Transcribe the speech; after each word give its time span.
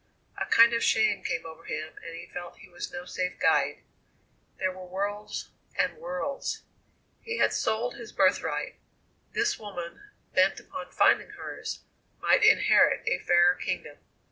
A 0.39 0.47
kind 0.47 0.73
of 0.73 0.83
shame 0.83 1.23
came 1.23 1.45
over 1.45 1.63
him, 1.65 1.93
and 2.03 2.15
he 2.15 2.25
felt 2.25 2.57
he 2.57 2.67
was 2.67 2.91
no 2.91 3.05
safe 3.05 3.37
guide. 3.39 3.83
There 4.57 4.71
were 4.75 4.87
worlds 4.87 5.49
and 5.77 5.95
worlds! 5.99 6.63
He 7.21 7.37
had 7.37 7.53
sold 7.53 7.97
his 7.97 8.11
birthright; 8.11 8.79
this 9.33 9.59
woman, 9.59 10.01
bent 10.33 10.59
upon 10.59 10.89
finding 10.89 11.29
hers, 11.37 11.81
might 12.19 12.41
inherit 12.43 13.07
a 13.07 13.19
fairer 13.19 13.53
kingdom. 13.53 13.97